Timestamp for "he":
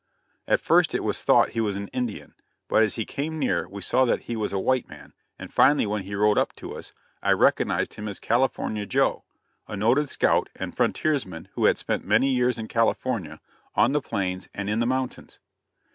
1.51-1.61, 2.95-3.05, 4.21-4.35, 6.01-6.15